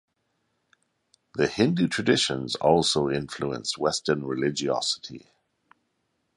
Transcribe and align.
The 1.35 1.45
Hindu 1.45 1.87
traditions 1.87 2.55
also 2.55 3.07
influenced 3.07 3.77
western 3.77 4.25
religiosity. 4.25 5.27